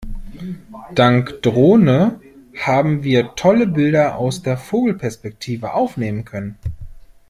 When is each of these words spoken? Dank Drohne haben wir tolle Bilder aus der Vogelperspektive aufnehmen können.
Dank 0.95 1.43
Drohne 1.43 2.19
haben 2.59 3.03
wir 3.03 3.35
tolle 3.35 3.67
Bilder 3.67 4.15
aus 4.17 4.41
der 4.41 4.57
Vogelperspektive 4.57 5.75
aufnehmen 5.75 6.25
können. 6.25 6.57